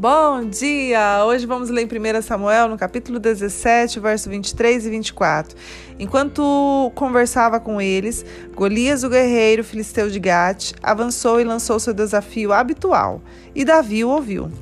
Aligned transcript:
Bom 0.00 0.44
dia! 0.44 1.24
Hoje 1.24 1.44
vamos 1.44 1.70
ler 1.70 1.82
em 1.82 2.18
1 2.18 2.22
Samuel, 2.22 2.68
no 2.68 2.78
capítulo 2.78 3.18
17, 3.18 3.98
verso 3.98 4.30
23 4.30 4.86
e 4.86 4.90
24. 4.90 5.56
Enquanto 5.98 6.92
conversava 6.94 7.58
com 7.58 7.80
eles, 7.80 8.24
Golias, 8.54 9.02
o 9.02 9.08
guerreiro 9.08 9.64
filisteu 9.64 10.08
de 10.08 10.20
Gate, 10.20 10.72
avançou 10.80 11.40
e 11.40 11.44
lançou 11.44 11.80
seu 11.80 11.92
desafio 11.92 12.52
habitual, 12.52 13.20
e 13.56 13.64
Davi 13.64 14.04
o 14.04 14.10
ouviu. 14.10 14.52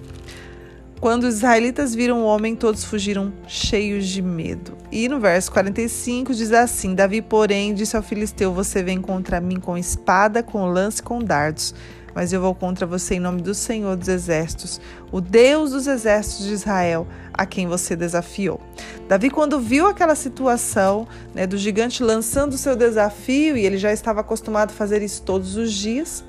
Quando 1.01 1.25
os 1.25 1.37
israelitas 1.37 1.95
viram 1.95 2.23
o 2.23 2.25
homem, 2.25 2.57
todos 2.57 2.85
fugiram 2.85 3.33
cheios 3.47 4.07
de 4.09 4.23
medo. 4.23 4.77
E 4.91 5.09
no 5.09 5.21
verso 5.21 5.53
45 5.53 6.35
diz 6.35 6.53
assim: 6.53 6.95
Davi, 6.95 7.21
porém, 7.21 7.75
disse 7.75 7.97
ao 7.97 8.03
filisteu: 8.03 8.53
Você 8.53 8.83
vem 8.83 9.01
contra 9.01 9.41
mim 9.41 9.61
com 9.61 9.77
espada, 9.77 10.43
com 10.43 10.65
lance, 10.67 11.03
com 11.03 11.19
dardos 11.19 11.75
mas 12.17 12.33
eu 12.33 12.41
vou 12.41 12.55
contra 12.55 12.87
você 12.87 13.17
em 13.17 13.21
nome 13.21 13.43
do 13.43 13.53
Senhor 13.53 13.95
dos 13.95 14.09
Exércitos, 14.09 14.81
o 15.13 15.21
Deus 15.21 15.73
dos 15.73 15.87
Exércitos 15.87 16.47
de 16.47 16.55
Israel, 16.55 17.07
a 17.31 17.45
quem 17.45 17.67
você 17.67 17.95
desafiou. 17.95 18.59
Davi, 19.07 19.29
quando 19.29 19.61
viu 19.61 19.87
aquela 19.87 20.15
situação 20.15 21.07
né, 21.35 21.47
do 21.47 21.59
gigante 21.59 22.03
lançando 22.03 22.55
o 22.55 22.59
seu 22.59 22.75
desafio, 22.75 23.55
e 23.55 23.67
ele 23.67 23.77
já 23.77 23.93
estava 23.93 24.23
acostumado 24.23 24.71
a 24.71 24.73
fazer 24.73 25.03
isso 25.03 25.21
todos 25.25 25.57
os 25.57 25.71
dias, 25.71 26.25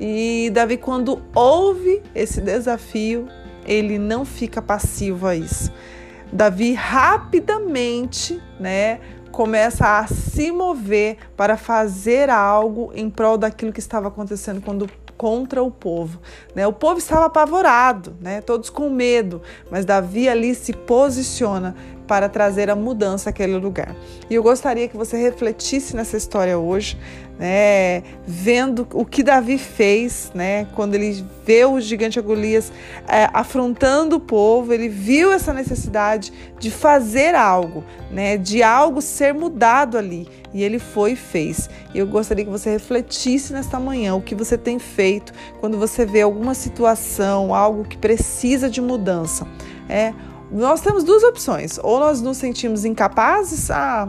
e 0.00 0.50
Davi, 0.52 0.76
quando 0.76 1.22
ouve 1.32 2.02
esse 2.16 2.40
desafio, 2.40 3.28
ele 3.68 3.98
não 3.98 4.24
fica 4.24 4.62
passivo 4.62 5.26
a 5.26 5.36
isso. 5.36 5.70
Davi 6.32 6.72
rapidamente, 6.72 8.40
né, 8.58 9.00
começa 9.30 9.98
a 9.98 10.06
se 10.06 10.50
mover 10.50 11.18
para 11.36 11.56
fazer 11.56 12.30
algo 12.30 12.90
em 12.94 13.08
prol 13.10 13.36
daquilo 13.36 13.72
que 13.72 13.80
estava 13.80 14.08
acontecendo 14.08 14.60
quando 14.60 14.90
contra 15.16 15.62
o 15.62 15.70
povo. 15.70 16.20
Né? 16.54 16.66
O 16.66 16.72
povo 16.72 16.98
estava 16.98 17.26
apavorado, 17.26 18.16
né? 18.20 18.40
todos 18.40 18.70
com 18.70 18.88
medo, 18.88 19.42
mas 19.70 19.84
Davi 19.84 20.28
ali 20.28 20.54
se 20.54 20.72
posiciona 20.72 21.74
para 22.08 22.28
trazer 22.28 22.70
a 22.70 22.74
mudança 22.74 23.30
àquele 23.30 23.56
lugar. 23.56 23.94
E 24.28 24.34
eu 24.34 24.42
gostaria 24.42 24.88
que 24.88 24.96
você 24.96 25.18
refletisse 25.18 25.94
nessa 25.94 26.16
história 26.16 26.58
hoje, 26.58 26.98
né, 27.38 28.02
vendo 28.26 28.88
o 28.92 29.04
que 29.04 29.22
Davi 29.22 29.58
fez, 29.58 30.32
né, 30.34 30.66
quando 30.74 30.94
ele 30.94 31.24
vê 31.46 31.64
o 31.64 31.80
gigante 31.80 32.20
Golias 32.20 32.72
é, 33.06 33.28
afrontando 33.32 34.16
o 34.16 34.20
povo, 34.20 34.72
ele 34.72 34.88
viu 34.88 35.30
essa 35.30 35.52
necessidade 35.52 36.32
de 36.58 36.70
fazer 36.70 37.36
algo, 37.36 37.84
né, 38.10 38.36
de 38.36 38.62
algo 38.62 39.00
ser 39.00 39.32
mudado 39.32 39.96
ali. 39.96 40.26
E 40.52 40.64
ele 40.64 40.78
foi 40.78 41.12
e 41.12 41.16
fez. 41.16 41.68
E 41.94 41.98
eu 41.98 42.06
gostaria 42.06 42.42
que 42.42 42.50
você 42.50 42.70
refletisse 42.70 43.52
nesta 43.52 43.78
manhã 43.78 44.14
o 44.14 44.22
que 44.22 44.34
você 44.34 44.56
tem 44.56 44.78
feito 44.78 45.30
quando 45.60 45.78
você 45.78 46.06
vê 46.06 46.22
alguma 46.22 46.54
situação, 46.54 47.54
algo 47.54 47.84
que 47.84 47.98
precisa 47.98 48.70
de 48.70 48.80
mudança. 48.80 49.46
É, 49.90 50.14
nós 50.50 50.80
temos 50.80 51.04
duas 51.04 51.22
opções. 51.22 51.78
Ou 51.82 51.98
nós 51.98 52.20
nos 52.20 52.36
sentimos 52.36 52.84
incapazes, 52.84 53.70
ah, 53.70 54.08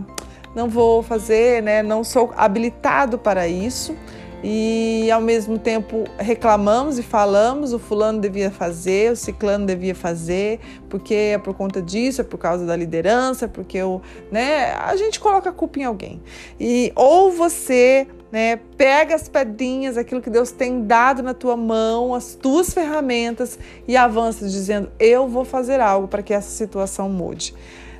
não 0.55 0.69
vou 0.69 1.03
fazer, 1.03 1.61
né? 1.61 1.83
Não 1.83 2.03
sou 2.03 2.33
habilitado 2.35 3.17
para 3.17 3.47
isso. 3.47 3.95
E 4.41 5.11
ao 5.11 5.19
mesmo 5.19 5.59
tempo 5.59 6.05
reclamamos 6.17 6.97
e 6.97 7.03
falamos, 7.03 7.73
o 7.73 7.79
fulano 7.79 8.21
devia 8.21 8.49
fazer, 8.49 9.11
o 9.11 9.15
ciclano 9.15 9.65
devia 9.65 9.93
fazer, 9.93 10.61
porque 10.87 11.13
é 11.13 11.37
por 11.37 11.53
conta 11.53 11.81
disso, 11.81 12.21
é 12.21 12.23
por 12.23 12.37
causa 12.37 12.65
da 12.65 12.73
liderança, 12.73 13.49
porque 13.49 13.77
eu, 13.77 14.01
né, 14.31 14.71
a 14.75 14.95
gente 14.95 15.19
coloca 15.19 15.49
a 15.49 15.53
culpa 15.53 15.79
em 15.79 15.83
alguém. 15.83 16.21
E 16.57 16.93
ou 16.95 17.33
você 17.33 18.07
né? 18.31 18.57
Pega 18.77 19.15
as 19.15 19.27
pedrinhas, 19.27 19.97
aquilo 19.97 20.21
que 20.21 20.29
Deus 20.29 20.51
tem 20.51 20.85
dado 20.85 21.23
na 21.23 21.33
tua 21.33 21.57
mão, 21.57 22.13
as 22.13 22.35
tuas 22.35 22.73
ferramentas 22.73 23.57
e 23.87 23.97
avança 23.97 24.47
dizendo: 24.47 24.91
Eu 24.99 25.27
vou 25.27 25.43
fazer 25.43 25.79
algo 25.79 26.07
para 26.07 26.21
que 26.21 26.33
essa 26.33 26.49
situação 26.49 27.09
mude. 27.09 27.53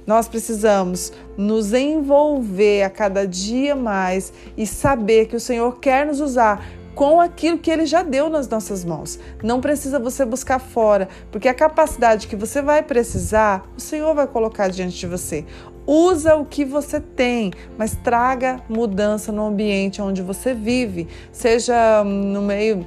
Nós 0.06 0.28
precisamos 0.28 1.14
nos 1.38 1.74
envolver 1.74 2.84
a 2.84 2.90
cada 2.90 3.28
dia 3.28 3.76
mais 3.76 4.34
e 4.58 4.66
saber 4.66 5.28
que 5.28 5.36
o 5.36 5.40
Senhor 5.40 5.80
quer 5.80 6.06
nos 6.06 6.20
usar 6.20 6.66
com 7.00 7.22
aquilo 7.22 7.58
que 7.58 7.72
ele 7.72 7.86
já 7.86 8.04
deu 8.04 8.30
nas 8.30 8.50
nossas 8.50 8.84
mãos. 8.84 9.18
Não 9.42 9.62
precisa 9.62 9.98
você 9.98 10.26
buscar 10.26 10.60
fora, 10.60 11.08
porque 11.32 11.48
a 11.48 11.54
capacidade 11.54 12.28
que 12.28 12.36
você 12.36 12.62
vai 12.62 12.84
precisar, 12.84 13.66
o 13.78 13.80
Senhor 13.80 14.14
vai 14.14 14.28
colocar 14.28 14.68
diante 14.68 14.98
de 14.98 15.08
você. 15.08 15.46
Usa 15.88 16.36
o 16.36 16.44
que 16.44 16.66
você 16.66 17.00
tem, 17.00 17.54
mas 17.78 17.96
traga 17.96 18.62
mudança 18.68 19.32
no 19.32 19.46
ambiente 19.46 20.02
onde 20.02 20.22
você 20.22 20.54
vive, 20.54 21.08
seja 21.32 22.04
no 22.04 22.42
meio 22.42 22.86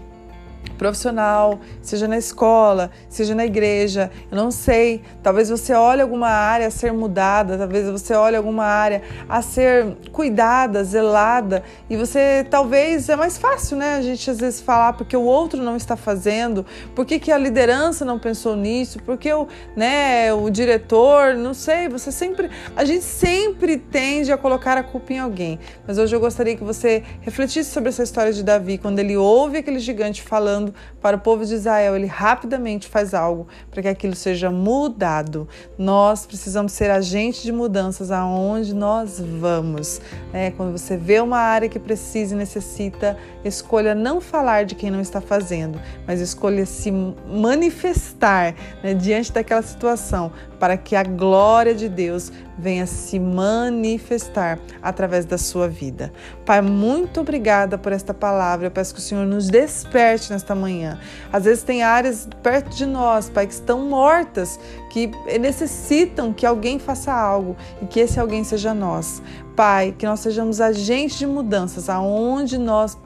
profissional, 0.82 1.60
seja 1.80 2.08
na 2.08 2.18
escola, 2.18 2.90
seja 3.08 3.36
na 3.36 3.46
igreja, 3.46 4.10
eu 4.28 4.36
não 4.36 4.50
sei. 4.50 5.00
Talvez 5.22 5.48
você 5.48 5.72
olhe 5.74 6.02
alguma 6.02 6.26
área 6.26 6.66
a 6.66 6.70
ser 6.72 6.92
mudada, 6.92 7.56
talvez 7.56 7.88
você 7.88 8.14
olhe 8.14 8.34
alguma 8.34 8.64
área 8.64 9.00
a 9.28 9.40
ser 9.42 9.96
cuidada, 10.10 10.82
zelada, 10.82 11.62
e 11.88 11.96
você 11.96 12.44
talvez 12.50 13.08
é 13.08 13.14
mais 13.14 13.38
fácil, 13.38 13.76
né? 13.76 13.94
A 13.94 14.02
gente 14.02 14.28
às 14.28 14.40
vezes 14.40 14.60
falar 14.60 14.94
porque 14.94 15.16
o 15.16 15.22
outro 15.22 15.62
não 15.62 15.76
está 15.76 15.94
fazendo, 15.94 16.66
por 16.96 17.06
que, 17.06 17.20
que 17.20 17.30
a 17.30 17.38
liderança 17.38 18.04
não 18.04 18.18
pensou 18.18 18.56
nisso, 18.56 18.98
porque 19.06 19.32
o, 19.32 19.46
né, 19.76 20.34
o 20.34 20.50
diretor, 20.50 21.34
não 21.36 21.54
sei, 21.54 21.88
você 21.88 22.10
sempre, 22.10 22.50
a 22.74 22.84
gente 22.84 23.04
sempre 23.04 23.76
tende 23.76 24.32
a 24.32 24.36
colocar 24.36 24.76
a 24.76 24.82
culpa 24.82 25.12
em 25.12 25.20
alguém. 25.20 25.60
Mas 25.86 25.96
hoje 25.96 26.16
eu 26.16 26.18
gostaria 26.18 26.56
que 26.56 26.64
você 26.64 27.04
refletisse 27.20 27.70
sobre 27.70 27.90
essa 27.90 28.02
história 28.02 28.32
de 28.32 28.42
Davi, 28.42 28.78
quando 28.78 28.98
ele 28.98 29.16
ouve 29.16 29.58
aquele 29.58 29.78
gigante 29.78 30.22
falando 30.22 30.71
para 31.00 31.16
o 31.16 31.20
povo 31.20 31.44
de 31.44 31.54
Israel, 31.54 31.96
ele 31.96 32.06
rapidamente 32.06 32.88
faz 32.88 33.14
algo 33.14 33.46
para 33.70 33.82
que 33.82 33.88
aquilo 33.88 34.14
seja 34.14 34.50
mudado. 34.50 35.48
Nós 35.78 36.26
precisamos 36.26 36.72
ser 36.72 36.90
agentes 36.90 37.42
de 37.42 37.52
mudanças 37.52 38.10
aonde 38.10 38.74
nós 38.74 39.20
vamos. 39.20 40.00
É, 40.32 40.50
quando 40.50 40.72
você 40.72 40.96
vê 40.96 41.20
uma 41.20 41.38
área 41.38 41.68
que 41.68 41.78
precisa 41.78 42.34
e 42.34 42.38
necessita, 42.38 43.16
escolha 43.44 43.94
não 43.94 44.20
falar 44.20 44.64
de 44.64 44.74
quem 44.74 44.90
não 44.90 45.00
está 45.00 45.20
fazendo, 45.20 45.80
mas 46.06 46.20
escolha 46.20 46.64
se 46.66 46.90
manifestar 46.90 48.54
né, 48.82 48.94
diante 48.94 49.32
daquela 49.32 49.62
situação 49.62 50.32
para 50.58 50.76
que 50.76 50.94
a 50.94 51.02
glória 51.02 51.74
de 51.74 51.88
Deus 51.88 52.30
venha 52.56 52.86
se 52.86 53.18
manifestar 53.18 54.60
através 54.80 55.24
da 55.24 55.36
sua 55.36 55.68
vida. 55.68 56.12
Pai, 56.46 56.60
muito 56.60 57.20
obrigada 57.20 57.76
por 57.76 57.92
esta 57.92 58.14
palavra. 58.14 58.68
Eu 58.68 58.70
peço 58.70 58.94
que 58.94 59.00
o 59.00 59.02
Senhor 59.02 59.26
nos 59.26 59.48
desperte 59.48 60.32
nesta 60.32 60.51
manhã. 60.54 60.98
Às 61.32 61.44
vezes 61.44 61.62
tem 61.62 61.82
áreas 61.82 62.28
perto 62.42 62.74
de 62.76 62.86
nós, 62.86 63.28
Pai, 63.28 63.46
que 63.46 63.54
estão 63.54 63.80
mortas, 63.88 64.58
que 64.90 65.10
necessitam 65.40 66.32
que 66.32 66.46
alguém 66.46 66.78
faça 66.78 67.12
algo 67.12 67.56
e 67.80 67.86
que 67.86 68.00
esse 68.00 68.18
alguém 68.18 68.44
seja 68.44 68.74
nós. 68.74 69.22
Pai, 69.56 69.94
que 69.96 70.06
nós 70.06 70.20
sejamos 70.20 70.60
agentes 70.60 71.18
de 71.18 71.26
mudanças 71.26 71.88
aonde 71.88 72.58
nós 72.58 72.96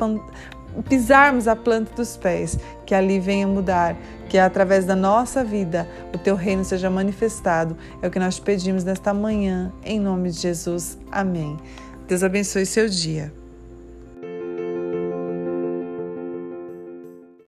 pisarmos 0.89 1.49
a 1.49 1.57
planta 1.57 1.95
dos 1.95 2.17
pés, 2.17 2.59
que 2.85 2.95
ali 2.95 3.19
venha 3.19 3.47
mudar, 3.47 3.97
que 4.29 4.39
através 4.39 4.85
da 4.85 4.95
nossa 4.95 5.43
vida 5.45 5.89
o 6.15 6.19
teu 6.19 6.35
reino 6.35 6.65
seja 6.65 6.91
manifestado. 6.91 7.77
É 8.03 8.09
o 8.09 8.11
que 8.11 8.19
nós 8.19 8.39
pedimos 8.39 8.85
nesta 8.85 9.15
manhã, 9.15 9.73
em 9.85 9.99
nome 9.99 10.31
de 10.31 10.41
Jesus. 10.41 10.99
Amém. 11.11 11.57
Deus 12.07 12.23
abençoe 12.23 12.67
seu 12.67 12.89
dia. 12.89 13.46